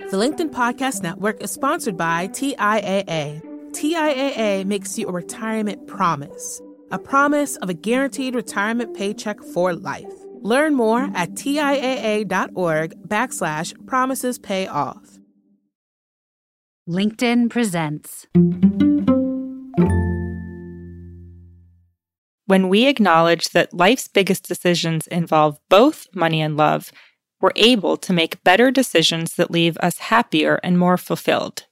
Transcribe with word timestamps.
The 0.00 0.16
LinkedIn 0.16 0.50
Podcast 0.50 1.04
Network 1.04 1.40
is 1.40 1.52
sponsored 1.52 1.96
by 1.96 2.26
TIAA. 2.26 3.40
TIAA 3.70 4.64
makes 4.64 4.98
you 4.98 5.06
a 5.06 5.12
retirement 5.12 5.86
promise, 5.86 6.60
a 6.90 6.98
promise 6.98 7.54
of 7.58 7.68
a 7.68 7.74
guaranteed 7.74 8.34
retirement 8.34 8.96
paycheck 8.96 9.40
for 9.40 9.72
life. 9.72 10.12
Learn 10.40 10.74
more 10.74 11.08
at 11.14 11.30
TIAA.org 11.34 13.08
backslash 13.08 13.86
promises 13.86 14.36
pay 14.36 14.66
off. 14.66 15.20
LinkedIn 16.88 17.48
presents. 17.48 18.26
When 22.46 22.68
we 22.68 22.88
acknowledge 22.88 23.50
that 23.50 23.72
life's 23.72 24.08
biggest 24.08 24.48
decisions 24.48 25.06
involve 25.06 25.58
both 25.68 26.08
money 26.14 26.40
and 26.40 26.56
love, 26.56 26.90
we're 27.44 27.50
able 27.56 27.98
to 27.98 28.14
make 28.14 28.42
better 28.42 28.70
decisions 28.70 29.34
that 29.34 29.50
leave 29.50 29.76
us 29.76 29.98
happier 29.98 30.58
and 30.64 30.78
more 30.78 30.96
fulfilled. 30.96 31.66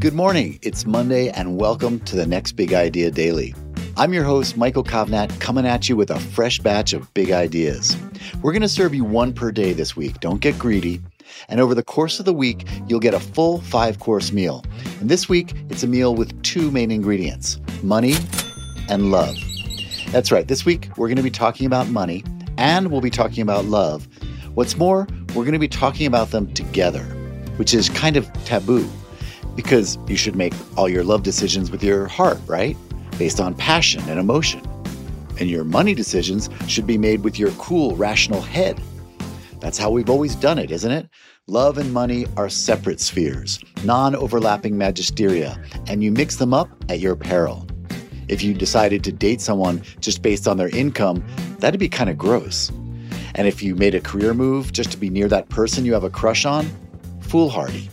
Good 0.00 0.12
morning. 0.12 0.58
It's 0.60 0.84
Monday, 0.84 1.28
and 1.28 1.56
welcome 1.56 2.00
to 2.00 2.16
the 2.16 2.26
Next 2.26 2.56
Big 2.56 2.72
Idea 2.72 3.12
Daily. 3.12 3.54
I'm 3.96 4.12
your 4.12 4.24
host, 4.24 4.56
Michael 4.56 4.82
Kovnat, 4.82 5.40
coming 5.40 5.64
at 5.64 5.88
you 5.88 5.94
with 5.94 6.10
a 6.10 6.18
fresh 6.18 6.58
batch 6.58 6.94
of 6.94 7.14
big 7.14 7.30
ideas. 7.30 7.96
We're 8.42 8.50
going 8.50 8.62
to 8.62 8.68
serve 8.68 8.92
you 8.92 9.04
one 9.04 9.32
per 9.32 9.52
day 9.52 9.72
this 9.72 9.94
week. 9.94 10.18
Don't 10.18 10.40
get 10.40 10.58
greedy. 10.58 11.00
And 11.48 11.60
over 11.60 11.72
the 11.72 11.84
course 11.84 12.18
of 12.18 12.24
the 12.24 12.34
week, 12.34 12.66
you'll 12.88 12.98
get 12.98 13.14
a 13.14 13.20
full 13.20 13.60
five 13.60 14.00
course 14.00 14.32
meal. 14.32 14.64
And 15.00 15.08
this 15.08 15.28
week, 15.28 15.54
it's 15.70 15.84
a 15.84 15.86
meal 15.86 16.16
with 16.16 16.42
two 16.42 16.72
main 16.72 16.90
ingredients 16.90 17.60
money 17.84 18.16
and 18.88 19.12
love. 19.12 19.36
That's 20.08 20.32
right. 20.32 20.48
This 20.48 20.64
week, 20.64 20.88
we're 20.96 21.06
going 21.06 21.18
to 21.18 21.22
be 21.22 21.30
talking 21.30 21.66
about 21.66 21.86
money 21.86 22.24
and 22.58 22.90
we'll 22.90 23.00
be 23.00 23.10
talking 23.10 23.42
about 23.42 23.64
love. 23.64 24.08
What's 24.54 24.76
more, 24.76 25.06
we're 25.28 25.44
going 25.44 25.52
to 25.52 25.58
be 25.58 25.68
talking 25.68 26.06
about 26.06 26.30
them 26.30 26.52
together, 26.54 27.04
which 27.56 27.74
is 27.74 27.88
kind 27.88 28.16
of 28.16 28.30
taboo 28.44 28.88
because 29.54 29.98
you 30.06 30.16
should 30.16 30.36
make 30.36 30.52
all 30.76 30.88
your 30.88 31.02
love 31.02 31.22
decisions 31.22 31.70
with 31.70 31.82
your 31.82 32.06
heart, 32.06 32.38
right? 32.46 32.76
Based 33.18 33.40
on 33.40 33.54
passion 33.54 34.02
and 34.08 34.20
emotion. 34.20 34.62
And 35.40 35.50
your 35.50 35.64
money 35.64 35.94
decisions 35.94 36.48
should 36.68 36.86
be 36.86 36.98
made 36.98 37.24
with 37.24 37.38
your 37.38 37.50
cool, 37.52 37.96
rational 37.96 38.40
head. 38.40 38.80
That's 39.60 39.78
how 39.78 39.90
we've 39.90 40.10
always 40.10 40.34
done 40.34 40.58
it, 40.58 40.70
isn't 40.70 40.90
it? 40.90 41.08
Love 41.46 41.78
and 41.78 41.92
money 41.92 42.26
are 42.36 42.48
separate 42.48 43.00
spheres, 43.00 43.58
non 43.84 44.14
overlapping 44.14 44.74
magisteria, 44.74 45.58
and 45.88 46.02
you 46.02 46.10
mix 46.10 46.36
them 46.36 46.52
up 46.52 46.68
at 46.88 47.00
your 47.00 47.16
peril. 47.16 47.66
If 48.28 48.42
you 48.42 48.54
decided 48.54 49.04
to 49.04 49.12
date 49.12 49.40
someone 49.40 49.82
just 50.00 50.22
based 50.22 50.48
on 50.48 50.56
their 50.56 50.74
income, 50.74 51.24
that'd 51.58 51.80
be 51.80 51.88
kind 51.88 52.10
of 52.10 52.18
gross. 52.18 52.70
And 53.34 53.46
if 53.46 53.62
you 53.62 53.74
made 53.74 53.94
a 53.94 54.00
career 54.00 54.34
move 54.34 54.72
just 54.72 54.90
to 54.92 54.96
be 54.96 55.10
near 55.10 55.28
that 55.28 55.48
person 55.48 55.84
you 55.84 55.92
have 55.92 56.04
a 56.04 56.10
crush 56.10 56.44
on, 56.44 56.68
foolhardy. 57.20 57.88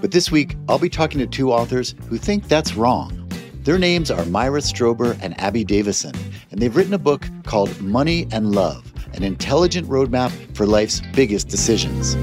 But 0.00 0.12
this 0.12 0.30
week, 0.30 0.56
I'll 0.68 0.78
be 0.78 0.88
talking 0.88 1.18
to 1.18 1.26
two 1.26 1.52
authors 1.52 1.94
who 2.08 2.18
think 2.18 2.48
that's 2.48 2.74
wrong. 2.74 3.28
Their 3.62 3.78
names 3.78 4.10
are 4.10 4.24
Myra 4.26 4.60
Strober 4.60 5.18
and 5.20 5.38
Abby 5.40 5.64
Davisson, 5.64 6.16
and 6.50 6.60
they've 6.60 6.74
written 6.74 6.94
a 6.94 6.98
book 6.98 7.26
called 7.44 7.80
Money 7.80 8.28
and 8.30 8.54
Love 8.54 8.92
An 9.14 9.24
Intelligent 9.24 9.88
Roadmap 9.88 10.30
for 10.56 10.66
Life's 10.66 11.02
Biggest 11.14 11.48
Decisions. 11.48 12.14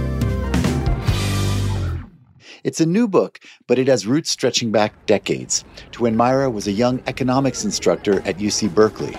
It's 2.64 2.80
a 2.80 2.86
new 2.86 3.10
book, 3.10 3.42
but 3.68 3.78
it 3.78 3.90
has 3.90 4.08
roots 4.08 4.30
stretching 4.30 4.72
back 4.72 5.06
decades 5.06 5.66
to 5.92 6.04
when 6.04 6.16
Myra 6.16 6.50
was 6.50 6.66
a 6.66 6.72
young 6.72 7.04
economics 7.08 7.66
instructor 7.66 8.22
at 8.22 8.38
UC 8.38 8.74
Berkeley. 8.74 9.18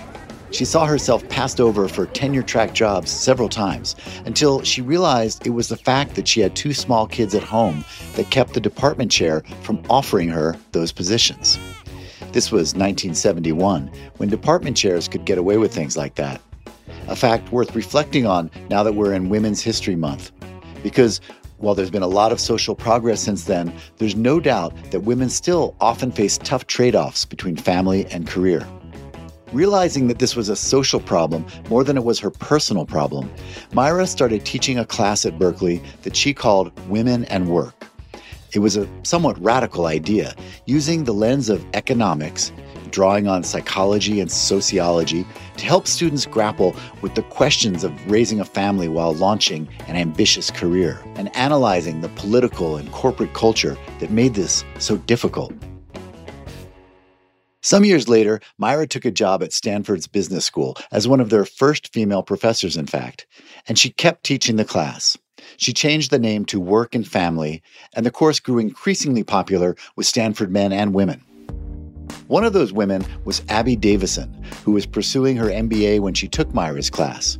She 0.49 0.65
saw 0.65 0.87
herself 0.87 1.27
passed 1.29 1.61
over 1.61 1.87
for 1.87 2.07
tenure 2.07 2.41
track 2.41 2.73
jobs 2.73 3.11
several 3.11 3.49
times 3.49 3.95
until 4.25 4.63
she 4.63 4.81
realized 4.81 5.45
it 5.45 5.51
was 5.51 5.67
the 5.67 5.77
fact 5.77 6.15
that 6.15 6.27
she 6.27 6.39
had 6.41 6.55
two 6.55 6.73
small 6.73 7.05
kids 7.05 7.35
at 7.35 7.43
home 7.43 7.85
that 8.15 8.31
kept 8.31 8.53
the 8.53 8.59
department 8.59 9.11
chair 9.11 9.43
from 9.61 9.83
offering 9.91 10.29
her 10.29 10.57
those 10.71 10.91
positions. 10.91 11.59
This 12.31 12.51
was 12.51 12.73
1971, 12.73 13.91
when 14.17 14.29
department 14.29 14.75
chairs 14.75 15.07
could 15.07 15.25
get 15.25 15.37
away 15.37 15.57
with 15.57 15.71
things 15.71 15.95
like 15.95 16.15
that. 16.15 16.41
A 17.09 17.15
fact 17.15 17.51
worth 17.51 17.75
reflecting 17.75 18.25
on 18.25 18.49
now 18.71 18.81
that 18.81 18.95
we're 18.95 19.13
in 19.13 19.29
Women's 19.29 19.61
History 19.61 19.95
Month. 19.95 20.31
Because 20.81 21.21
while 21.57 21.75
there's 21.75 21.91
been 21.91 22.03
a 22.03 22.07
lot 22.07 22.31
of 22.31 22.39
social 22.39 22.75
progress 22.75 23.21
since 23.21 23.45
then, 23.45 23.73
there's 23.97 24.15
no 24.15 24.39
doubt 24.39 24.73
that 24.91 25.01
women 25.01 25.29
still 25.29 25.75
often 25.79 26.11
face 26.11 26.37
tough 26.37 26.67
trade 26.67 26.95
offs 26.95 27.25
between 27.25 27.55
family 27.55 28.05
and 28.07 28.27
career. 28.27 28.67
Realizing 29.53 30.07
that 30.07 30.19
this 30.19 30.35
was 30.35 30.49
a 30.49 30.55
social 30.55 30.99
problem 30.99 31.45
more 31.69 31.83
than 31.83 31.97
it 31.97 32.03
was 32.03 32.19
her 32.19 32.31
personal 32.31 32.85
problem, 32.85 33.31
Myra 33.73 34.05
started 34.05 34.45
teaching 34.45 34.77
a 34.77 34.85
class 34.85 35.25
at 35.25 35.39
Berkeley 35.39 35.81
that 36.03 36.15
she 36.15 36.33
called 36.33 36.77
Women 36.89 37.25
and 37.25 37.47
Work. 37.47 37.87
It 38.53 38.59
was 38.59 38.75
a 38.75 38.87
somewhat 39.03 39.41
radical 39.41 39.85
idea, 39.85 40.35
using 40.65 41.03
the 41.03 41.13
lens 41.13 41.49
of 41.49 41.65
economics 41.73 42.51
drawing 42.95 43.27
on 43.27 43.43
psychology 43.43 44.21
and 44.21 44.31
sociology 44.31 45.25
to 45.57 45.65
help 45.65 45.87
students 45.87 46.25
grapple 46.25 46.75
with 47.01 47.15
the 47.15 47.23
questions 47.23 47.83
of 47.83 48.11
raising 48.11 48.39
a 48.39 48.45
family 48.45 48.87
while 48.87 49.13
launching 49.13 49.67
an 49.87 49.95
ambitious 49.95 50.51
career 50.51 51.01
and 51.15 51.35
analyzing 51.35 52.01
the 52.01 52.09
political 52.09 52.77
and 52.77 52.91
corporate 52.91 53.33
culture 53.33 53.77
that 53.99 54.11
made 54.11 54.33
this 54.33 54.63
so 54.79 54.97
difficult. 54.97 55.53
Some 57.61 57.83
years 57.83 58.07
later, 58.07 58.41
Myra 58.59 58.85
took 58.85 59.05
a 59.05 59.11
job 59.11 59.41
at 59.41 59.51
Stanford's 59.51 60.05
Business 60.05 60.45
School 60.45 60.77
as 60.91 61.07
one 61.07 61.19
of 61.19 61.31
their 61.31 61.45
first 61.45 61.91
female 61.91 62.21
professors, 62.21 62.77
in 62.77 62.85
fact, 62.85 63.25
and 63.67 63.79
she 63.79 63.89
kept 63.89 64.23
teaching 64.23 64.57
the 64.57 64.63
class. 64.63 65.17
She 65.57 65.73
changed 65.73 66.11
the 66.11 66.19
name 66.19 66.45
to 66.45 66.59
Work 66.59 66.93
and 66.93 67.07
Family, 67.07 67.63
and 67.95 68.05
the 68.05 68.11
course 68.11 68.39
grew 68.39 68.59
increasingly 68.59 69.23
popular 69.23 69.75
with 69.95 70.05
Stanford 70.05 70.51
men 70.51 70.71
and 70.71 70.93
women. 70.93 71.23
One 72.27 72.43
of 72.43 72.53
those 72.53 72.73
women 72.73 73.05
was 73.23 73.43
Abby 73.49 73.77
Davisson, 73.77 74.43
who 74.63 74.71
was 74.71 74.87
pursuing 74.87 75.37
her 75.37 75.45
MBA 75.45 75.99
when 75.99 76.15
she 76.15 76.27
took 76.27 76.51
Myra's 76.55 76.89
class. 76.89 77.37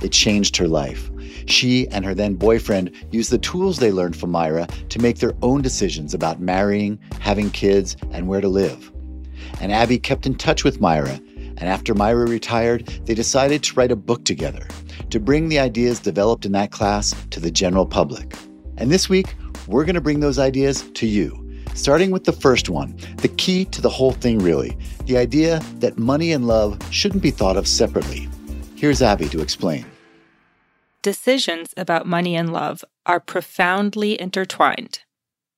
It 0.00 0.12
changed 0.12 0.56
her 0.58 0.68
life. 0.68 1.10
She 1.46 1.88
and 1.88 2.04
her 2.04 2.14
then 2.14 2.34
boyfriend 2.34 2.92
used 3.10 3.32
the 3.32 3.38
tools 3.38 3.78
they 3.78 3.90
learned 3.90 4.14
from 4.14 4.30
Myra 4.30 4.68
to 4.90 4.98
make 5.00 5.18
their 5.18 5.34
own 5.42 5.60
decisions 5.60 6.14
about 6.14 6.40
marrying, 6.40 7.00
having 7.18 7.50
kids, 7.50 7.96
and 8.12 8.28
where 8.28 8.40
to 8.40 8.48
live. 8.48 8.92
And 9.60 9.72
Abby 9.72 9.98
kept 9.98 10.24
in 10.24 10.36
touch 10.36 10.62
with 10.62 10.80
Myra, 10.80 11.20
and 11.34 11.62
after 11.62 11.92
Myra 11.92 12.28
retired, 12.28 12.86
they 13.06 13.14
decided 13.14 13.64
to 13.64 13.74
write 13.74 13.90
a 13.90 13.96
book 13.96 14.24
together 14.24 14.68
to 15.10 15.18
bring 15.18 15.48
the 15.48 15.58
ideas 15.58 15.98
developed 15.98 16.46
in 16.46 16.52
that 16.52 16.70
class 16.70 17.12
to 17.30 17.40
the 17.40 17.50
general 17.50 17.86
public. 17.86 18.36
And 18.76 18.92
this 18.92 19.08
week, 19.08 19.34
we're 19.66 19.84
going 19.84 19.96
to 19.96 20.00
bring 20.00 20.20
those 20.20 20.38
ideas 20.38 20.88
to 20.92 21.08
you 21.08 21.47
Starting 21.78 22.10
with 22.10 22.24
the 22.24 22.32
first 22.32 22.68
one, 22.68 22.92
the 23.18 23.28
key 23.28 23.64
to 23.64 23.80
the 23.80 23.88
whole 23.88 24.10
thing, 24.10 24.40
really 24.40 24.76
the 25.06 25.16
idea 25.16 25.60
that 25.76 25.96
money 25.96 26.32
and 26.32 26.44
love 26.44 26.76
shouldn't 26.92 27.22
be 27.22 27.30
thought 27.30 27.56
of 27.56 27.68
separately. 27.68 28.28
Here's 28.74 29.00
Abby 29.00 29.28
to 29.28 29.40
explain. 29.40 29.86
Decisions 31.02 31.72
about 31.76 32.04
money 32.04 32.34
and 32.34 32.52
love 32.52 32.84
are 33.06 33.20
profoundly 33.20 34.20
intertwined. 34.20 35.02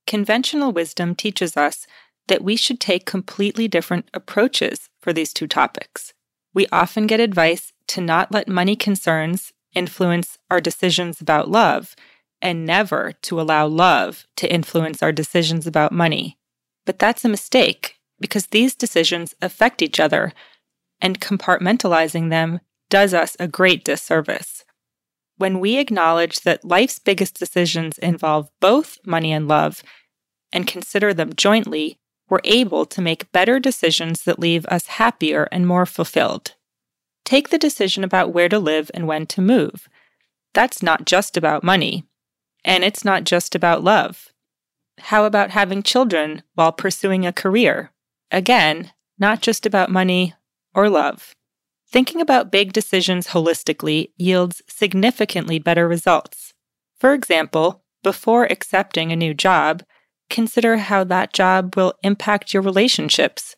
Conventional 0.06 0.72
wisdom 0.72 1.14
teaches 1.14 1.56
us 1.56 1.86
that 2.28 2.44
we 2.44 2.54
should 2.54 2.80
take 2.80 3.06
completely 3.06 3.66
different 3.66 4.10
approaches 4.12 4.90
for 5.00 5.14
these 5.14 5.32
two 5.32 5.46
topics. 5.46 6.12
We 6.52 6.66
often 6.70 7.06
get 7.06 7.20
advice 7.20 7.72
to 7.86 8.02
not 8.02 8.30
let 8.30 8.46
money 8.46 8.76
concerns 8.76 9.54
influence 9.74 10.36
our 10.50 10.60
decisions 10.60 11.22
about 11.22 11.50
love 11.50 11.96
and 12.42 12.64
never 12.64 13.12
to 13.22 13.40
allow 13.40 13.66
love 13.66 14.26
to 14.36 14.52
influence 14.52 15.02
our 15.02 15.12
decisions 15.12 15.66
about 15.66 15.92
money. 15.92 16.38
But 16.86 16.98
that's 16.98 17.24
a 17.24 17.28
mistake 17.28 17.96
because 18.20 18.46
these 18.46 18.74
decisions 18.74 19.34
affect 19.40 19.82
each 19.82 19.98
other, 19.98 20.32
and 21.00 21.20
compartmentalizing 21.20 22.30
them 22.30 22.60
does 22.90 23.14
us 23.14 23.36
a 23.40 23.48
great 23.48 23.84
disservice. 23.84 24.64
When 25.36 25.58
we 25.58 25.78
acknowledge 25.78 26.40
that 26.40 26.64
life's 26.64 26.98
biggest 26.98 27.38
decisions 27.38 27.96
involve 27.98 28.50
both 28.60 28.98
money 29.06 29.32
and 29.32 29.48
love 29.48 29.82
and 30.52 30.66
consider 30.66 31.14
them 31.14 31.34
jointly, 31.34 31.98
we're 32.28 32.40
able 32.44 32.84
to 32.86 33.00
make 33.00 33.32
better 33.32 33.58
decisions 33.58 34.24
that 34.24 34.38
leave 34.38 34.66
us 34.66 34.86
happier 34.86 35.48
and 35.50 35.66
more 35.66 35.86
fulfilled. 35.86 36.54
Take 37.24 37.48
the 37.48 37.58
decision 37.58 38.04
about 38.04 38.32
where 38.32 38.48
to 38.48 38.58
live 38.58 38.90
and 38.92 39.06
when 39.06 39.26
to 39.28 39.40
move. 39.40 39.88
That's 40.52 40.82
not 40.82 41.06
just 41.06 41.36
about 41.36 41.64
money. 41.64 42.04
And 42.64 42.84
it's 42.84 43.04
not 43.04 43.24
just 43.24 43.54
about 43.54 43.84
love. 43.84 44.28
How 44.98 45.24
about 45.24 45.50
having 45.50 45.82
children 45.82 46.42
while 46.54 46.72
pursuing 46.72 47.24
a 47.24 47.32
career? 47.32 47.90
Again, 48.30 48.92
not 49.18 49.40
just 49.40 49.66
about 49.66 49.90
money 49.90 50.34
or 50.74 50.88
love. 50.88 51.34
Thinking 51.88 52.20
about 52.20 52.52
big 52.52 52.72
decisions 52.72 53.28
holistically 53.28 54.10
yields 54.16 54.62
significantly 54.68 55.58
better 55.58 55.88
results. 55.88 56.54
For 56.98 57.14
example, 57.14 57.82
before 58.02 58.44
accepting 58.44 59.10
a 59.10 59.16
new 59.16 59.34
job, 59.34 59.82
consider 60.28 60.76
how 60.76 61.02
that 61.04 61.32
job 61.32 61.74
will 61.76 61.94
impact 62.02 62.54
your 62.54 62.62
relationships, 62.62 63.56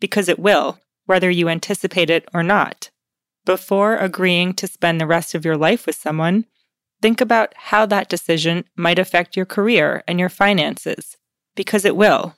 because 0.00 0.28
it 0.28 0.38
will, 0.38 0.80
whether 1.06 1.30
you 1.30 1.48
anticipate 1.48 2.10
it 2.10 2.28
or 2.34 2.42
not. 2.42 2.90
Before 3.44 3.96
agreeing 3.96 4.54
to 4.54 4.66
spend 4.66 5.00
the 5.00 5.06
rest 5.06 5.34
of 5.34 5.44
your 5.44 5.56
life 5.56 5.86
with 5.86 5.96
someone, 5.96 6.44
think 7.00 7.20
about 7.20 7.52
how 7.56 7.86
that 7.86 8.08
decision 8.08 8.64
might 8.76 8.98
affect 8.98 9.36
your 9.36 9.46
career 9.46 10.02
and 10.08 10.18
your 10.18 10.28
finances, 10.28 11.16
because 11.54 11.84
it 11.84 11.96
will. 11.96 12.34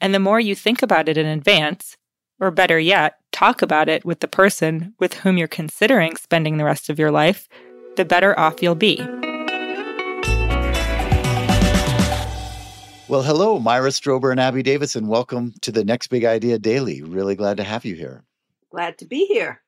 And 0.00 0.14
the 0.14 0.18
more 0.18 0.40
you 0.40 0.54
think 0.54 0.82
about 0.82 1.08
it 1.08 1.16
in 1.16 1.26
advance, 1.26 1.96
or 2.38 2.50
better 2.50 2.78
yet, 2.78 3.18
talk 3.30 3.62
about 3.62 3.88
it 3.88 4.04
with 4.04 4.20
the 4.20 4.28
person 4.28 4.94
with 4.98 5.14
whom 5.14 5.38
you're 5.38 5.48
considering 5.48 6.16
spending 6.16 6.56
the 6.56 6.64
rest 6.64 6.90
of 6.90 6.98
your 6.98 7.10
life, 7.10 7.48
the 7.96 8.04
better 8.04 8.38
off 8.38 8.62
you'll 8.62 8.74
be. 8.74 8.96
Well, 13.08 13.22
hello, 13.22 13.58
Myra 13.58 13.90
Strober 13.90 14.30
and 14.30 14.40
Abby 14.40 14.62
Davisson. 14.62 15.06
Welcome 15.06 15.54
to 15.62 15.72
the 15.72 15.84
Next 15.84 16.08
Big 16.08 16.24
Idea 16.24 16.58
Daily. 16.58 17.02
Really 17.02 17.34
glad 17.34 17.58
to 17.58 17.62
have 17.62 17.84
you 17.84 17.94
here. 17.94 18.24
Glad 18.70 18.98
to 18.98 19.06
be 19.06 19.26
here. 19.26 19.61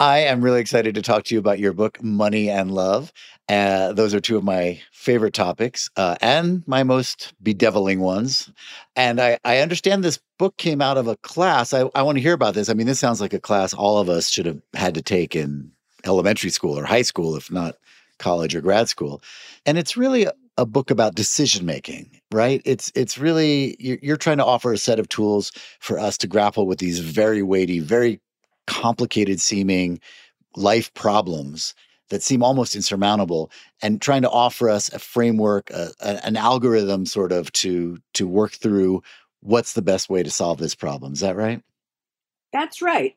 I 0.00 0.20
am 0.20 0.40
really 0.40 0.62
excited 0.62 0.94
to 0.94 1.02
talk 1.02 1.24
to 1.24 1.34
you 1.34 1.38
about 1.38 1.58
your 1.58 1.74
book, 1.74 2.02
Money 2.02 2.48
and 2.48 2.70
Love. 2.70 3.12
Uh, 3.50 3.92
those 3.92 4.14
are 4.14 4.20
two 4.20 4.38
of 4.38 4.42
my 4.42 4.80
favorite 4.92 5.34
topics 5.34 5.90
uh, 5.96 6.16
and 6.22 6.66
my 6.66 6.82
most 6.84 7.34
bedeviling 7.42 8.00
ones. 8.00 8.50
And 8.96 9.20
I, 9.20 9.38
I, 9.44 9.58
understand 9.58 10.02
this 10.02 10.18
book 10.38 10.56
came 10.56 10.80
out 10.80 10.96
of 10.96 11.06
a 11.06 11.16
class. 11.16 11.74
I, 11.74 11.90
I 11.94 12.00
want 12.00 12.16
to 12.16 12.22
hear 12.22 12.32
about 12.32 12.54
this. 12.54 12.70
I 12.70 12.72
mean, 12.74 12.86
this 12.86 12.98
sounds 12.98 13.20
like 13.20 13.34
a 13.34 13.40
class 13.40 13.74
all 13.74 13.98
of 13.98 14.08
us 14.08 14.30
should 14.30 14.46
have 14.46 14.62
had 14.72 14.94
to 14.94 15.02
take 15.02 15.36
in 15.36 15.70
elementary 16.06 16.48
school 16.48 16.78
or 16.78 16.84
high 16.84 17.02
school, 17.02 17.36
if 17.36 17.50
not 17.50 17.74
college 18.18 18.54
or 18.54 18.62
grad 18.62 18.88
school. 18.88 19.20
And 19.66 19.76
it's 19.76 19.98
really 19.98 20.24
a, 20.24 20.32
book 20.66 20.90
about 20.90 21.14
decision 21.14 21.64
making, 21.64 22.20
right? 22.32 22.60
It's 22.66 22.92
it's 22.94 23.16
really 23.16 23.76
you're 23.78 24.18
trying 24.18 24.36
to 24.36 24.44
offer 24.44 24.74
a 24.74 24.76
set 24.76 24.98
of 24.98 25.08
tools 25.08 25.52
for 25.78 25.98
us 25.98 26.18
to 26.18 26.26
grapple 26.26 26.66
with 26.66 26.78
these 26.78 26.98
very 26.98 27.42
weighty, 27.42 27.78
very 27.78 28.20
complicated 28.70 29.40
seeming 29.40 30.00
life 30.54 30.94
problems 30.94 31.74
that 32.08 32.22
seem 32.22 32.42
almost 32.42 32.76
insurmountable 32.76 33.50
and 33.82 34.00
trying 34.00 34.22
to 34.22 34.30
offer 34.30 34.68
us 34.68 34.92
a 34.92 34.98
framework 35.00 35.70
uh, 35.74 35.88
a, 36.00 36.08
a, 36.08 36.26
an 36.26 36.36
algorithm 36.36 37.04
sort 37.04 37.32
of 37.32 37.50
to 37.52 37.98
to 38.14 38.28
work 38.28 38.52
through 38.52 39.02
what's 39.40 39.72
the 39.72 39.82
best 39.82 40.08
way 40.08 40.22
to 40.22 40.30
solve 40.30 40.58
this 40.58 40.74
problem. 40.74 41.12
Is 41.12 41.20
that 41.20 41.36
right? 41.36 41.62
That's 42.52 42.80
right. 42.80 43.16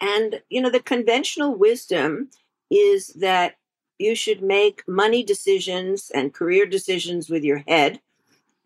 And 0.00 0.40
you 0.48 0.60
know 0.60 0.70
the 0.70 0.80
conventional 0.80 1.56
wisdom 1.56 2.30
is 2.70 3.08
that 3.08 3.56
you 3.98 4.14
should 4.14 4.40
make 4.40 4.86
money 4.86 5.24
decisions 5.24 6.10
and 6.14 6.32
career 6.32 6.64
decisions 6.64 7.28
with 7.28 7.42
your 7.42 7.64
head 7.66 8.00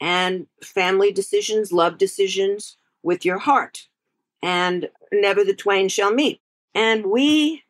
and 0.03 0.47
family 0.63 1.13
decisions 1.13 1.73
love 1.73 1.97
decisions 1.97 2.77
with 3.03 3.25
your 3.25 3.39
heart 3.39 3.89
and 4.47 4.89
never 5.13 5.43
the 5.43 5.57
twain 5.57 5.89
shall 5.89 6.15
meet. 6.15 6.41
And 6.73 7.07
we 7.07 7.65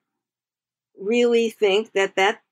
really 1.01 1.49
think 1.49 1.93
that 1.93 2.17
that 2.17 2.43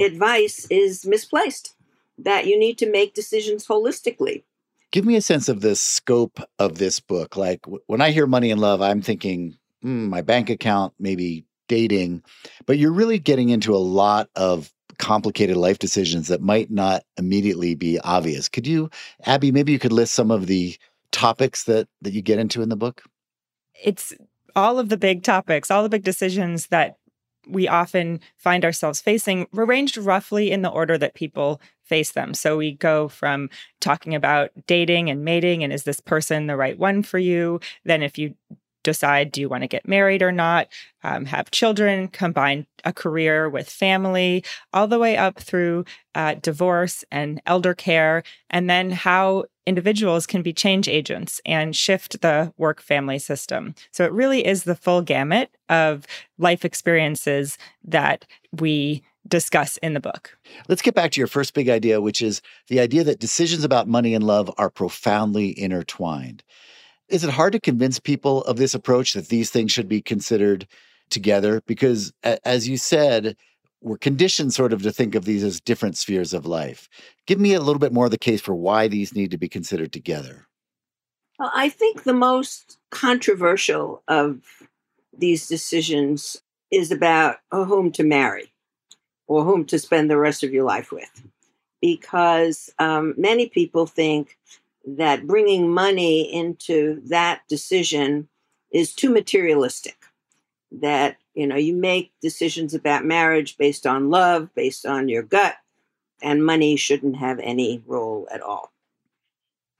advice 0.00 0.66
is 0.70 1.06
misplaced, 1.06 1.76
that 2.18 2.46
you 2.46 2.58
need 2.58 2.78
to 2.78 2.90
make 2.90 3.14
decisions 3.14 3.68
holistically. 3.68 4.42
Give 4.90 5.04
me 5.04 5.14
a 5.14 5.22
sense 5.22 5.48
of 5.48 5.60
the 5.60 5.76
scope 5.76 6.40
of 6.58 6.78
this 6.78 6.98
book. 6.98 7.36
Like 7.36 7.60
when 7.86 8.00
I 8.00 8.10
hear 8.10 8.26
money 8.26 8.50
and 8.50 8.60
love, 8.60 8.82
I'm 8.82 9.02
thinking 9.02 9.56
mm, 9.84 10.08
my 10.08 10.20
bank 10.20 10.50
account, 10.50 10.92
maybe 10.98 11.44
dating, 11.68 12.24
but 12.66 12.76
you're 12.76 12.92
really 12.92 13.20
getting 13.20 13.50
into 13.50 13.72
a 13.72 13.78
lot 13.78 14.28
of 14.34 14.72
complicated 14.98 15.56
life 15.56 15.78
decisions 15.78 16.26
that 16.26 16.42
might 16.42 16.72
not 16.72 17.04
immediately 17.16 17.76
be 17.76 18.00
obvious. 18.00 18.48
Could 18.48 18.66
you, 18.66 18.90
Abby, 19.26 19.52
maybe 19.52 19.70
you 19.70 19.78
could 19.78 19.92
list 19.92 20.12
some 20.14 20.32
of 20.32 20.48
the 20.48 20.76
topics 21.12 21.64
that 21.64 21.86
that 22.02 22.12
you 22.12 22.20
get 22.20 22.40
into 22.40 22.62
in 22.62 22.68
the 22.68 22.76
book? 22.76 23.04
It's 23.82 24.12
all 24.56 24.78
of 24.78 24.88
the 24.88 24.96
big 24.96 25.22
topics, 25.22 25.70
all 25.70 25.82
the 25.82 25.88
big 25.88 26.04
decisions 26.04 26.68
that 26.68 26.96
we 27.48 27.66
often 27.68 28.20
find 28.36 28.64
ourselves 28.64 29.00
facing 29.00 29.46
arranged 29.56 29.96
roughly 29.96 30.50
in 30.50 30.62
the 30.62 30.68
order 30.68 30.98
that 30.98 31.14
people 31.14 31.60
face 31.82 32.12
them. 32.12 32.34
So 32.34 32.56
we 32.56 32.72
go 32.72 33.08
from 33.08 33.50
talking 33.80 34.14
about 34.14 34.50
dating 34.66 35.10
and 35.10 35.24
mating 35.24 35.64
and 35.64 35.72
is 35.72 35.84
this 35.84 36.00
person 36.00 36.46
the 36.46 36.56
right 36.56 36.78
one 36.78 37.02
for 37.02 37.18
you? 37.18 37.60
Then 37.84 38.02
if 38.02 38.18
you 38.18 38.34
decide 38.82 39.32
do 39.32 39.40
you 39.40 39.48
want 39.48 39.62
to 39.62 39.68
get 39.68 39.86
married 39.86 40.22
or 40.22 40.32
not, 40.32 40.68
um, 41.02 41.24
have 41.26 41.50
children, 41.50 42.08
combine 42.08 42.66
a 42.84 42.92
career 42.92 43.48
with 43.48 43.68
family, 43.68 44.44
all 44.72 44.86
the 44.86 44.98
way 44.98 45.16
up 45.16 45.38
through 45.38 45.84
uh, 46.14 46.34
divorce 46.40 47.04
and 47.10 47.40
elder 47.46 47.74
care, 47.74 48.22
and 48.48 48.68
then 48.68 48.90
how 48.90 49.44
individuals 49.66 50.26
can 50.26 50.42
be 50.42 50.52
change 50.52 50.88
agents 50.88 51.40
and 51.44 51.76
shift 51.76 52.20
the 52.22 52.52
work 52.56 52.80
family 52.80 53.18
system. 53.18 53.74
So 53.92 54.04
it 54.04 54.12
really 54.12 54.44
is 54.44 54.64
the 54.64 54.74
full 54.74 55.02
gamut 55.02 55.50
of 55.68 56.06
life 56.38 56.64
experiences 56.64 57.58
that 57.84 58.26
we 58.52 59.02
discuss 59.28 59.76
in 59.78 59.94
the 59.94 60.00
book. 60.00 60.36
Let's 60.68 60.82
get 60.82 60.94
back 60.94 61.12
to 61.12 61.20
your 61.20 61.28
first 61.28 61.54
big 61.54 61.68
idea, 61.68 62.00
which 62.00 62.22
is 62.22 62.40
the 62.68 62.80
idea 62.80 63.04
that 63.04 63.20
decisions 63.20 63.64
about 63.64 63.86
money 63.86 64.14
and 64.14 64.24
love 64.24 64.50
are 64.58 64.70
profoundly 64.70 65.58
intertwined. 65.58 66.42
Is 67.10 67.24
it 67.24 67.30
hard 67.30 67.52
to 67.52 67.60
convince 67.60 67.98
people 67.98 68.44
of 68.44 68.56
this 68.56 68.74
approach 68.74 69.14
that 69.14 69.28
these 69.28 69.50
things 69.50 69.72
should 69.72 69.88
be 69.88 70.00
considered 70.00 70.66
together? 71.10 71.60
Because, 71.66 72.12
as 72.22 72.68
you 72.68 72.76
said, 72.76 73.36
we're 73.82 73.98
conditioned 73.98 74.54
sort 74.54 74.72
of 74.72 74.82
to 74.82 74.92
think 74.92 75.14
of 75.14 75.24
these 75.24 75.42
as 75.42 75.60
different 75.60 75.96
spheres 75.96 76.32
of 76.32 76.46
life. 76.46 76.88
Give 77.26 77.40
me 77.40 77.54
a 77.54 77.60
little 77.60 77.80
bit 77.80 77.92
more 77.92 78.04
of 78.04 78.10
the 78.10 78.18
case 78.18 78.40
for 78.40 78.54
why 78.54 78.88
these 78.88 79.14
need 79.14 79.30
to 79.32 79.38
be 79.38 79.48
considered 79.48 79.92
together. 79.92 80.46
Well, 81.38 81.50
I 81.54 81.68
think 81.68 82.02
the 82.02 82.12
most 82.12 82.78
controversial 82.90 84.02
of 84.06 84.42
these 85.16 85.48
decisions 85.48 86.42
is 86.70 86.92
about 86.92 87.36
whom 87.50 87.90
to 87.92 88.04
marry 88.04 88.52
or 89.26 89.44
whom 89.44 89.64
to 89.64 89.78
spend 89.78 90.10
the 90.10 90.18
rest 90.18 90.44
of 90.44 90.52
your 90.52 90.64
life 90.64 90.92
with. 90.92 91.10
Because 91.80 92.70
um, 92.78 93.14
many 93.16 93.48
people 93.48 93.86
think 93.86 94.36
that 94.86 95.26
bringing 95.26 95.72
money 95.72 96.32
into 96.32 97.00
that 97.06 97.42
decision 97.48 98.28
is 98.72 98.94
too 98.94 99.10
materialistic. 99.10 99.96
That, 100.72 101.16
you 101.34 101.46
know, 101.46 101.56
you 101.56 101.74
make 101.74 102.12
decisions 102.22 102.74
about 102.74 103.04
marriage 103.04 103.58
based 103.58 103.86
on 103.86 104.10
love, 104.10 104.54
based 104.54 104.86
on 104.86 105.08
your 105.08 105.22
gut, 105.22 105.56
and 106.22 106.44
money 106.44 106.76
shouldn't 106.76 107.16
have 107.16 107.40
any 107.40 107.82
role 107.86 108.28
at 108.32 108.40
all. 108.40 108.72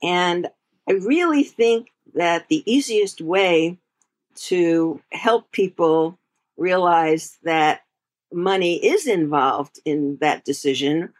And 0.03 0.49
I 0.89 0.93
really 0.93 1.43
think 1.43 1.89
that 2.13 2.47
the 2.49 2.63
easiest 2.71 3.21
way 3.21 3.77
to 4.35 5.01
help 5.11 5.51
people 5.51 6.17
realize 6.57 7.37
that 7.43 7.81
money 8.33 8.75
is 8.85 9.07
involved 9.07 9.79
in 9.85 10.17
that 10.21 10.43
decision 10.43 11.13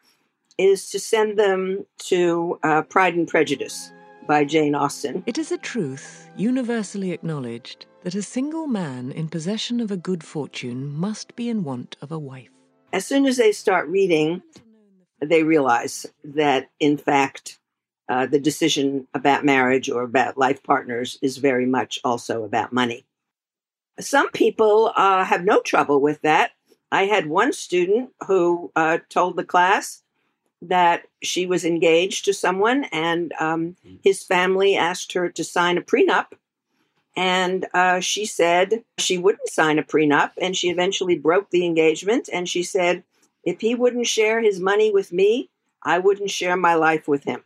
is 0.62 0.90
to 0.92 1.00
send 1.00 1.40
them 1.40 1.86
to 1.98 2.60
uh, 2.64 2.84
Pride 2.84 3.16
and 3.16 3.28
Prejudice 3.28 3.92
by 4.28 4.46
Jane 4.46 4.76
Austen. 4.76 5.24
It 5.26 5.38
is 5.38 5.52
a 5.52 5.58
truth 5.58 6.30
universally 6.38 7.12
acknowledged 7.12 7.88
that 8.04 8.16
a 8.16 8.22
single 8.22 8.68
man 8.68 9.12
in 9.12 9.28
possession 9.28 9.80
of 9.80 9.92
a 9.92 9.98
good 9.98 10.24
fortune 10.24 10.94
must 10.94 11.36
be 11.36 11.50
in 11.50 11.64
want 11.64 11.98
of 12.02 12.12
a 12.12 12.20
wife. 12.20 12.50
As 12.94 13.06
soon 13.06 13.26
as 13.26 13.38
they 13.38 13.52
start 13.52 13.88
reading, 13.88 14.44
they 15.20 15.44
realize 15.44 16.06
that, 16.24 16.70
in 16.80 16.98
fact, 16.98 17.60
uh, 18.10 18.26
the 18.26 18.40
decision 18.40 19.08
about 19.14 19.46
marriage 19.46 19.90
or 19.90 20.04
about 20.04 20.38
life 20.38 20.62
partners 20.64 21.18
is 21.22 21.38
very 21.38 21.66
much 21.66 22.00
also 22.04 22.44
about 22.44 22.74
money. 22.74 23.06
Some 24.00 24.30
people 24.32 24.92
uh, 24.96 25.24
have 25.24 25.44
no 25.44 25.62
trouble 25.62 26.02
with 26.02 26.22
that. 26.22 26.52
I 26.92 27.06
had 27.06 27.28
one 27.28 27.54
student 27.54 28.12
who 28.28 28.72
uh, 28.76 29.00
told 29.10 29.38
the 29.38 29.46
class 29.46 30.04
that 30.62 31.08
she 31.24 31.46
was 31.46 31.66
engaged 31.66 32.26
to 32.26 32.34
someone, 32.34 32.86
and 32.92 33.34
um, 33.40 33.76
hmm. 33.86 33.96
his 34.04 34.24
family 34.24 34.76
asked 34.76 35.14
her 35.14 35.30
to 35.30 35.44
sign 35.44 35.78
a 35.78 35.82
prenup. 35.82 36.28
And 37.16 37.66
uh, 37.74 38.00
she 38.00 38.26
said 38.26 38.84
she 38.98 39.18
wouldn't 39.18 39.50
sign 39.50 39.80
a 39.80 39.84
prenup, 39.84 40.32
and 40.42 40.56
she 40.56 40.70
eventually 40.70 41.18
broke 41.18 41.50
the 41.50 41.66
engagement. 41.66 42.30
And 42.32 42.48
she 42.48 42.64
said, 42.64 43.04
if 43.44 43.60
he 43.60 43.76
wouldn't 43.76 44.08
share 44.08 44.40
his 44.42 44.60
money 44.60 44.92
with 44.92 45.12
me, 45.12 45.50
I 45.84 46.00
wouldn't 46.00 46.30
share 46.30 46.56
my 46.56 46.76
life 46.76 47.08
with 47.08 47.24
him. 47.24 47.44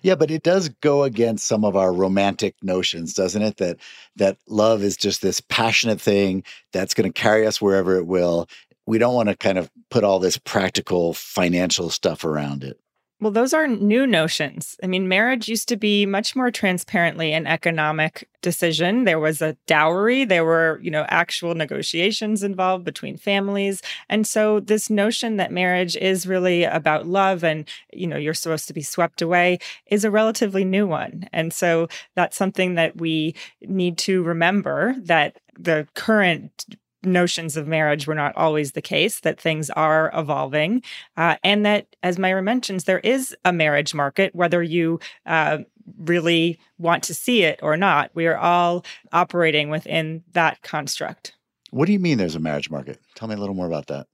Yeah, 0.00 0.14
but 0.14 0.30
it 0.30 0.44
does 0.44 0.68
go 0.68 1.02
against 1.02 1.46
some 1.46 1.64
of 1.64 1.74
our 1.74 1.92
romantic 1.92 2.54
notions, 2.62 3.14
doesn't 3.14 3.42
it? 3.42 3.56
That 3.56 3.78
that 4.14 4.38
love 4.46 4.84
is 4.84 4.96
just 4.96 5.22
this 5.22 5.40
passionate 5.40 6.00
thing 6.00 6.44
that's 6.72 6.94
going 6.94 7.12
to 7.12 7.20
carry 7.20 7.46
us 7.46 7.60
wherever 7.60 7.96
it 7.96 8.06
will, 8.06 8.48
we 8.88 8.96
don't 8.96 9.14
want 9.14 9.28
to 9.28 9.36
kind 9.36 9.58
of 9.58 9.70
put 9.90 10.02
all 10.02 10.18
this 10.18 10.38
practical 10.38 11.12
financial 11.12 11.90
stuff 11.90 12.24
around 12.24 12.64
it. 12.64 12.80
Well, 13.20 13.32
those 13.32 13.52
are 13.52 13.66
new 13.66 14.06
notions. 14.06 14.76
I 14.82 14.86
mean, 14.86 15.08
marriage 15.08 15.46
used 15.46 15.68
to 15.68 15.76
be 15.76 16.06
much 16.06 16.34
more 16.34 16.50
transparently 16.50 17.34
an 17.34 17.46
economic 17.46 18.26
decision. 18.40 19.04
There 19.04 19.18
was 19.18 19.42
a 19.42 19.56
dowry, 19.66 20.24
there 20.24 20.44
were, 20.44 20.80
you 20.82 20.90
know, 20.90 21.04
actual 21.08 21.54
negotiations 21.54 22.42
involved 22.42 22.84
between 22.84 23.18
families. 23.18 23.82
And 24.08 24.26
so 24.26 24.60
this 24.60 24.88
notion 24.88 25.36
that 25.36 25.52
marriage 25.52 25.94
is 25.96 26.26
really 26.26 26.64
about 26.64 27.06
love 27.06 27.44
and, 27.44 27.68
you 27.92 28.06
know, 28.06 28.16
you're 28.16 28.32
supposed 28.32 28.68
to 28.68 28.72
be 28.72 28.82
swept 28.82 29.20
away 29.20 29.58
is 29.90 30.04
a 30.04 30.10
relatively 30.10 30.64
new 30.64 30.86
one. 30.86 31.28
And 31.30 31.52
so 31.52 31.88
that's 32.14 32.38
something 32.38 32.76
that 32.76 32.96
we 32.96 33.34
need 33.60 33.98
to 33.98 34.22
remember 34.22 34.94
that 35.00 35.40
the 35.58 35.86
current 35.94 36.64
notions 37.02 37.56
of 37.56 37.66
marriage 37.66 38.06
were 38.06 38.14
not 38.14 38.36
always 38.36 38.72
the 38.72 38.82
case, 38.82 39.20
that 39.20 39.40
things 39.40 39.70
are 39.70 40.10
evolving, 40.14 40.82
uh, 41.16 41.36
and 41.44 41.64
that, 41.64 41.86
as 42.02 42.18
Myra 42.18 42.42
mentions, 42.42 42.84
there 42.84 42.98
is 43.00 43.36
a 43.44 43.52
marriage 43.52 43.94
market, 43.94 44.34
whether 44.34 44.62
you 44.62 45.00
uh, 45.26 45.58
really 45.98 46.58
want 46.78 47.02
to 47.04 47.14
see 47.14 47.42
it 47.44 47.60
or 47.62 47.76
not. 47.76 48.10
We 48.14 48.26
are 48.26 48.36
all 48.36 48.84
operating 49.12 49.70
within 49.70 50.24
that 50.32 50.62
construct. 50.62 51.34
What 51.70 51.86
do 51.86 51.92
you 51.92 51.98
mean 51.98 52.18
there's 52.18 52.34
a 52.34 52.40
marriage 52.40 52.70
market? 52.70 53.00
Tell 53.14 53.28
me 53.28 53.34
a 53.34 53.38
little 53.38 53.54
more 53.54 53.66
about 53.66 53.86
that. 53.88 54.06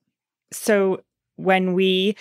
So, 0.52 1.02
when 1.36 1.74
we 1.74 2.16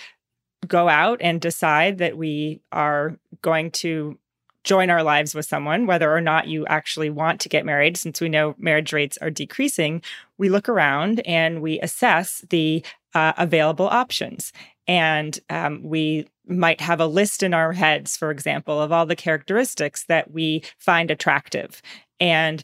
go 0.66 0.88
out 0.88 1.18
and 1.20 1.40
decide 1.40 1.98
that 1.98 2.16
we 2.16 2.60
are 2.72 3.18
going 3.42 3.70
to 3.70 4.18
join 4.64 4.90
our 4.90 5.02
lives 5.02 5.34
with 5.34 5.46
someone, 5.46 5.86
whether 5.86 6.12
or 6.12 6.20
not 6.20 6.48
you 6.48 6.66
actually 6.66 7.10
want 7.10 7.40
to 7.40 7.48
get 7.48 7.66
married, 7.66 7.96
since 7.96 8.20
we 8.20 8.28
know 8.28 8.54
marriage 8.58 8.92
rates 8.92 9.18
are 9.18 9.30
decreasing, 9.30 10.02
we 10.38 10.48
look 10.48 10.68
around 10.68 11.20
and 11.20 11.62
we 11.62 11.78
assess 11.80 12.44
the 12.50 12.84
uh, 13.14 13.34
available 13.36 13.86
options. 13.86 14.52
And 14.88 15.38
um, 15.50 15.82
we 15.82 16.26
might 16.46 16.80
have 16.80 17.00
a 17.00 17.06
list 17.06 17.42
in 17.42 17.54
our 17.54 17.72
heads, 17.72 18.16
for 18.16 18.30
example, 18.30 18.80
of 18.80 18.92
all 18.92 19.06
the 19.06 19.16
characteristics 19.16 20.04
that 20.06 20.30
we 20.30 20.62
find 20.78 21.10
attractive. 21.10 21.80
And 22.20 22.62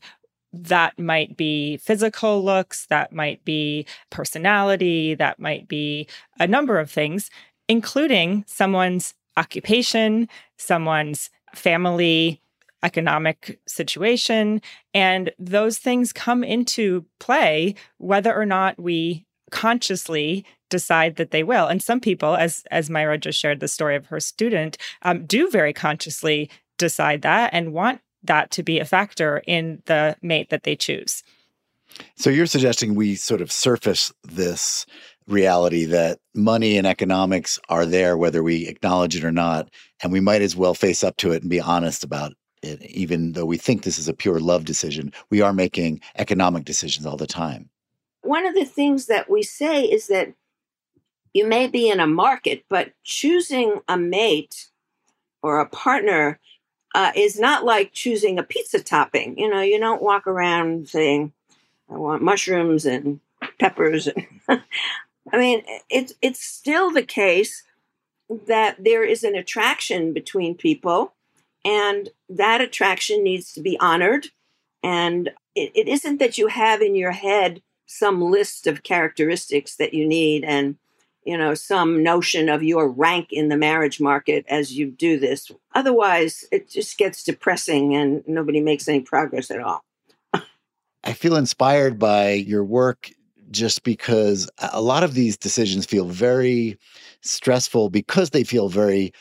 that 0.52 0.98
might 0.98 1.36
be 1.36 1.76
physical 1.76 2.42
looks, 2.42 2.86
that 2.86 3.12
might 3.12 3.44
be 3.44 3.86
personality, 4.10 5.14
that 5.14 5.38
might 5.38 5.68
be 5.68 6.08
a 6.38 6.46
number 6.46 6.78
of 6.78 6.90
things, 6.90 7.30
including 7.68 8.44
someone's 8.46 9.14
occupation, 9.36 10.28
someone's 10.58 11.30
family 11.54 12.40
economic 12.82 13.60
situation. 13.66 14.62
And 14.94 15.32
those 15.38 15.78
things 15.78 16.12
come 16.12 16.42
into 16.42 17.04
play 17.18 17.74
whether 17.98 18.34
or 18.34 18.46
not 18.46 18.80
we 18.80 19.26
consciously 19.50 20.44
decide 20.70 21.16
that 21.16 21.30
they 21.30 21.42
will. 21.42 21.66
And 21.66 21.82
some 21.82 22.00
people, 22.00 22.36
as 22.36 22.64
as 22.70 22.88
Myra 22.88 23.18
just 23.18 23.38
shared 23.38 23.60
the 23.60 23.68
story 23.68 23.96
of 23.96 24.06
her 24.06 24.20
student, 24.20 24.78
um, 25.02 25.26
do 25.26 25.50
very 25.50 25.72
consciously 25.72 26.48
decide 26.78 27.22
that 27.22 27.50
and 27.52 27.72
want 27.72 28.00
that 28.22 28.50
to 28.52 28.62
be 28.62 28.78
a 28.78 28.84
factor 28.84 29.42
in 29.46 29.82
the 29.86 30.16
mate 30.22 30.50
that 30.50 30.62
they 30.62 30.76
choose. 30.76 31.22
So 32.16 32.30
you're 32.30 32.46
suggesting 32.46 32.94
we 32.94 33.16
sort 33.16 33.40
of 33.40 33.50
surface 33.50 34.12
this 34.22 34.86
reality 35.26 35.84
that 35.86 36.18
money 36.34 36.76
and 36.78 36.86
economics 36.86 37.58
are 37.68 37.86
there 37.86 38.16
whether 38.16 38.42
we 38.42 38.66
acknowledge 38.66 39.16
it 39.16 39.24
or 39.24 39.32
not 39.32 39.68
and 40.02 40.12
we 40.12 40.20
might 40.20 40.42
as 40.42 40.56
well 40.56 40.74
face 40.74 41.04
up 41.04 41.16
to 41.18 41.32
it 41.32 41.42
and 41.42 41.50
be 41.50 41.60
honest 41.60 42.04
about 42.04 42.32
it 42.62 42.82
even 42.82 43.32
though 43.32 43.44
we 43.44 43.56
think 43.56 43.82
this 43.82 43.98
is 43.98 44.08
a 44.08 44.14
pure 44.14 44.40
love 44.40 44.64
decision 44.64 45.12
we 45.30 45.40
are 45.40 45.52
making 45.52 46.00
economic 46.16 46.64
decisions 46.64 47.06
all 47.06 47.16
the 47.16 47.26
time. 47.26 47.68
One 48.22 48.46
of 48.46 48.54
the 48.54 48.66
things 48.66 49.06
that 49.06 49.30
we 49.30 49.42
say 49.42 49.84
is 49.84 50.08
that 50.08 50.34
you 51.32 51.46
may 51.46 51.68
be 51.68 51.88
in 51.88 52.00
a 52.00 52.06
market 52.06 52.64
but 52.68 52.92
choosing 53.02 53.80
a 53.88 53.96
mate 53.96 54.68
or 55.42 55.60
a 55.60 55.68
partner 55.68 56.38
uh, 56.94 57.12
is 57.14 57.38
not 57.38 57.64
like 57.64 57.92
choosing 57.92 58.38
a 58.38 58.42
pizza 58.42 58.82
topping. 58.82 59.38
You 59.38 59.48
know 59.48 59.60
you 59.60 59.78
don't 59.78 60.02
walk 60.02 60.26
around 60.26 60.88
saying 60.88 61.32
i 61.88 61.96
want 61.96 62.22
mushrooms 62.22 62.84
and 62.84 63.20
peppers. 63.58 64.08
I 64.48 65.38
mean, 65.38 65.62
it's 65.88 66.12
it's 66.20 66.40
still 66.42 66.90
the 66.90 67.02
case 67.02 67.62
that 68.46 68.82
there 68.82 69.04
is 69.04 69.24
an 69.24 69.34
attraction 69.34 70.12
between 70.12 70.54
people, 70.54 71.14
and 71.64 72.10
that 72.28 72.60
attraction 72.60 73.22
needs 73.22 73.52
to 73.52 73.60
be 73.60 73.78
honored. 73.80 74.28
And 74.82 75.30
it, 75.54 75.72
it 75.74 75.88
isn't 75.88 76.18
that 76.18 76.38
you 76.38 76.46
have 76.46 76.80
in 76.80 76.94
your 76.94 77.12
head 77.12 77.62
some 77.86 78.22
list 78.22 78.66
of 78.66 78.84
characteristics 78.84 79.74
that 79.76 79.92
you 79.92 80.06
need 80.06 80.44
and 80.44 80.76
you 81.24 81.36
know 81.36 81.54
some 81.54 82.02
notion 82.04 82.48
of 82.48 82.62
your 82.62 82.88
rank 82.88 83.32
in 83.32 83.48
the 83.48 83.56
marriage 83.56 84.00
market 84.00 84.44
as 84.48 84.78
you 84.78 84.90
do 84.90 85.18
this 85.18 85.50
otherwise 85.74 86.44
it 86.52 86.70
just 86.70 86.96
gets 86.96 87.24
depressing 87.24 87.94
and 87.94 88.22
nobody 88.28 88.60
makes 88.60 88.86
any 88.86 89.00
progress 89.00 89.50
at 89.50 89.60
all 89.60 89.82
i 91.02 91.12
feel 91.12 91.34
inspired 91.34 91.98
by 91.98 92.30
your 92.30 92.62
work 92.64 93.10
just 93.50 93.82
because 93.82 94.48
a 94.72 94.80
lot 94.80 95.02
of 95.02 95.14
these 95.14 95.36
decisions 95.36 95.84
feel 95.84 96.04
very 96.04 96.78
stressful 97.22 97.90
because 97.90 98.30
they 98.30 98.44
feel 98.44 98.68
very 98.68 99.12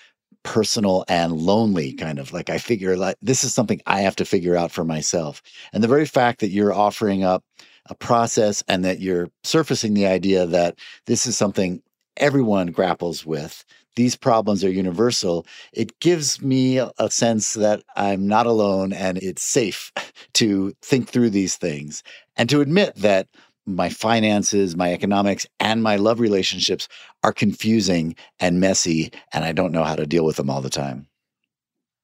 personal 0.43 1.03
and 1.07 1.33
lonely 1.33 1.89
mm-hmm. 1.91 2.05
kind 2.05 2.19
of 2.19 2.31
like 2.31 2.49
i 2.49 2.57
figure 2.57 2.95
like 2.95 3.15
this 3.21 3.43
is 3.43 3.53
something 3.53 3.81
i 3.85 4.01
have 4.01 4.15
to 4.15 4.25
figure 4.25 4.55
out 4.55 4.71
for 4.71 4.83
myself. 4.83 5.41
And 5.73 5.83
the 5.83 5.87
very 5.87 6.05
fact 6.05 6.39
that 6.39 6.49
you're 6.49 6.73
offering 6.73 7.23
up 7.23 7.43
a 7.87 7.95
process 7.95 8.63
and 8.67 8.85
that 8.85 8.99
you're 8.99 9.29
surfacing 9.43 9.93
the 9.93 10.05
idea 10.05 10.45
that 10.45 10.77
this 11.07 11.25
is 11.25 11.35
something 11.37 11.81
everyone 12.17 12.67
grapples 12.67 13.25
with 13.25 13.65
these 13.95 14.15
problems 14.15 14.63
are 14.63 14.69
universal 14.69 15.45
it 15.73 15.97
gives 15.99 16.41
me 16.41 16.77
a 16.77 17.09
sense 17.09 17.53
that 17.53 17.81
i'm 17.95 18.27
not 18.27 18.45
alone 18.45 18.93
and 18.93 19.17
it's 19.17 19.43
safe 19.43 19.91
to 20.33 20.73
think 20.81 21.09
through 21.09 21.29
these 21.29 21.55
things 21.55 22.03
and 22.37 22.49
to 22.49 22.61
admit 22.61 22.95
that 22.95 23.27
my 23.65 23.89
finances, 23.89 24.75
my 24.75 24.93
economics, 24.93 25.45
and 25.59 25.83
my 25.83 25.95
love 25.95 26.19
relationships 26.19 26.87
are 27.23 27.33
confusing 27.33 28.15
and 28.39 28.59
messy, 28.59 29.11
and 29.33 29.45
I 29.45 29.51
don't 29.51 29.71
know 29.71 29.83
how 29.83 29.95
to 29.95 30.05
deal 30.05 30.25
with 30.25 30.37
them 30.37 30.49
all 30.49 30.61
the 30.61 30.69
time. 30.69 31.07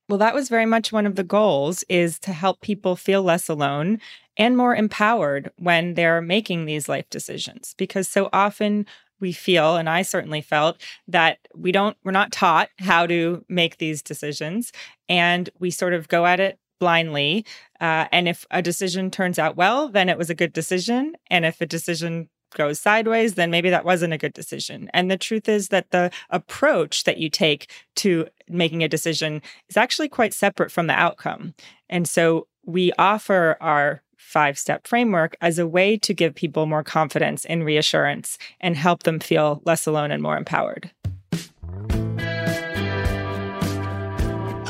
Well, 0.08 0.20
that 0.20 0.36
was 0.36 0.50
very 0.50 0.68
much 0.68 0.92
one 0.92 1.08
of 1.08 1.16
the 1.16 1.24
goals 1.24 1.84
is 1.90 2.20
to 2.20 2.32
help 2.32 2.62
people 2.62 2.96
feel 2.96 3.24
less 3.24 3.50
alone 3.50 4.00
and 4.38 4.56
more 4.56 4.76
empowered 4.76 5.52
when 5.58 5.96
they're 5.96 6.22
making 6.22 6.66
these 6.66 6.88
life 6.88 7.10
decisions 7.10 7.74
because 7.78 8.08
so 8.08 8.30
often 8.32 8.86
we 9.20 9.32
feel 9.32 9.78
and 9.78 9.90
I 9.90 10.02
certainly 10.02 10.42
felt 10.42 10.80
that 11.08 11.40
we 11.56 11.72
don't 11.72 11.98
we're 12.04 12.12
not 12.12 12.32
taught 12.32 12.70
how 12.80 13.08
to 13.08 13.44
make 13.48 13.78
these 13.78 14.02
decisions 14.02 14.72
and 15.08 15.50
we 15.58 15.72
sort 15.72 15.94
of 15.94 16.08
go 16.08 16.26
at 16.26 16.40
it 16.40 16.60
blindly. 16.80 17.46
Uh, 17.80 18.08
and 18.12 18.28
if 18.28 18.46
a 18.52 18.62
decision 18.62 19.12
turns 19.12 19.40
out 19.40 19.56
well, 19.56 19.90
then 19.90 20.10
it 20.10 20.18
was 20.18 20.30
a 20.30 20.36
good 20.36 20.54
decision. 20.54 21.16
And 21.30 21.46
if 21.46 21.62
a 21.62 21.66
decision 21.66 22.30
goes 22.56 22.80
sideways, 22.80 23.36
then 23.36 23.52
maybe 23.52 23.70
that 23.70 23.86
wasn't 23.86 24.14
a 24.14 24.18
good 24.18 24.34
decision. 24.34 24.90
And 24.94 25.12
the 25.12 25.18
truth 25.18 25.48
is 25.48 25.70
that 25.70 25.92
the 25.92 26.12
approach 26.30 27.04
that 27.04 27.18
you 27.18 27.30
take 27.30 27.70
to 27.98 28.28
making 28.50 28.84
a 28.84 28.88
decision 28.88 29.42
is 29.70 29.78
actually 29.78 30.10
quite 30.10 30.34
separate 30.34 30.72
from 30.72 30.88
the 30.88 30.94
outcome. 30.94 31.54
And 31.90 32.08
so 32.08 32.48
we 32.66 32.92
offer 32.98 33.58
our 33.62 34.02
five 34.18 34.58
step 34.58 34.88
framework 34.88 35.36
as 35.42 35.60
a 35.60 35.68
way 35.68 35.98
to 35.98 36.14
give 36.14 36.34
people 36.34 36.66
more 36.66 36.84
confidence 36.84 37.46
and 37.46 37.64
reassurance 37.64 38.38
and 38.60 38.76
help 38.76 39.04
them 39.04 39.20
feel 39.20 39.62
less 39.66 39.86
alone 39.86 40.12
and 40.12 40.24
more 40.24 40.38
empowered. 40.38 40.92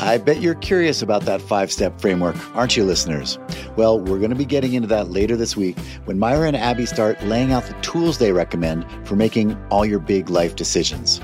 I 0.06 0.20
bet 0.20 0.40
you're 0.40 0.54
curious 0.54 1.02
about 1.02 1.24
that 1.24 1.42
five 1.42 1.72
step 1.72 2.00
framework, 2.00 2.36
aren't 2.56 2.78
you, 2.78 2.84
listeners? 2.84 3.40
Well, 3.76 4.00
we're 4.00 4.20
going 4.20 4.30
to 4.30 4.36
be 4.36 4.46
getting 4.46 4.74
into 4.74 4.88
that 4.90 5.10
later 5.10 5.36
this 5.36 5.58
week 5.58 5.80
when 6.04 6.20
Myra 6.20 6.46
and 6.46 6.56
Abby 6.56 6.86
start 6.86 7.20
laying 7.24 7.52
out 7.52 7.64
the 7.64 7.74
tools 7.82 8.20
they 8.20 8.32
recommend 8.32 8.86
for 9.08 9.16
making 9.16 9.58
all 9.72 9.84
your 9.84 9.98
big 9.98 10.30
life 10.30 10.56
decisions. 10.56 11.20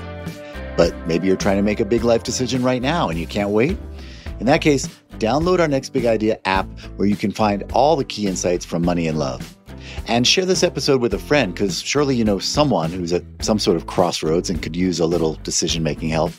But 0.76 0.96
maybe 1.06 1.28
you're 1.28 1.36
trying 1.36 1.58
to 1.58 1.62
make 1.62 1.78
a 1.78 1.84
big 1.84 2.02
life 2.02 2.24
decision 2.24 2.64
right 2.64 2.82
now 2.82 3.08
and 3.08 3.20
you 3.20 3.26
can't 3.28 3.50
wait? 3.50 3.78
In 4.40 4.46
that 4.46 4.62
case, 4.62 4.88
download 5.18 5.60
our 5.60 5.68
Next 5.68 5.90
Big 5.90 6.04
Idea 6.04 6.40
app 6.44 6.66
where 6.96 7.06
you 7.06 7.14
can 7.14 7.30
find 7.30 7.62
all 7.72 7.94
the 7.94 8.04
key 8.04 8.26
insights 8.26 8.64
from 8.64 8.84
Money 8.84 9.06
and 9.06 9.16
Love. 9.16 9.56
And 10.08 10.26
share 10.26 10.44
this 10.44 10.64
episode 10.64 11.00
with 11.00 11.14
a 11.14 11.20
friend 11.20 11.54
because 11.54 11.80
surely 11.80 12.16
you 12.16 12.24
know 12.24 12.40
someone 12.40 12.90
who's 12.90 13.12
at 13.12 13.22
some 13.42 13.60
sort 13.60 13.76
of 13.76 13.86
crossroads 13.86 14.50
and 14.50 14.60
could 14.60 14.74
use 14.74 14.98
a 14.98 15.06
little 15.06 15.34
decision 15.44 15.84
making 15.84 16.08
help. 16.08 16.32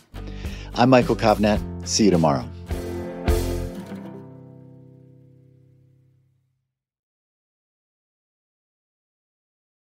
I'm 0.76 0.90
Michael 0.90 1.16
Kovnat. 1.16 1.73
See 1.86 2.06
you 2.06 2.12
tomorrow. 2.12 2.53